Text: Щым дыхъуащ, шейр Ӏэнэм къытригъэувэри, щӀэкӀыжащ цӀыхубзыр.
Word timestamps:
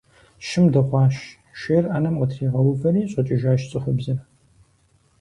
Щым 0.47 0.65
дыхъуащ, 0.73 1.15
шейр 1.59 1.85
Ӏэнэм 1.91 2.15
къытригъэувэри, 2.19 3.03
щӀэкӀыжащ 3.11 3.61
цӀыхубзыр. 3.69 4.19